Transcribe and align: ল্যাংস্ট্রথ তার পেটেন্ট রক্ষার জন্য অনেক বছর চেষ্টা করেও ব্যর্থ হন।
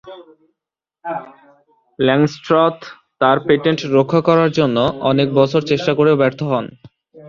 ল্যাংস্ট্রথ 1.99 2.77
তার 3.21 3.37
পেটেন্ট 3.47 3.79
রক্ষার 3.95 4.51
জন্য 4.51 4.77
অনেক 5.11 5.27
বছর 5.39 5.61
চেষ্টা 5.71 5.91
করেও 5.95 6.19
ব্যর্থ 6.21 6.39
হন। 6.43 6.65